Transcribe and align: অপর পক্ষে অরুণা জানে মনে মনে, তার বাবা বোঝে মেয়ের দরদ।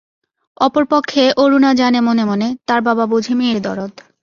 অপর 0.57 0.83
পক্ষে 0.85 1.23
অরুণা 1.37 1.71
জানে 1.73 1.99
মনে 2.01 2.23
মনে, 2.25 2.47
তার 2.67 2.79
বাবা 2.81 3.03
বোঝে 3.05 3.33
মেয়ের 3.35 3.59
দরদ। 3.61 3.93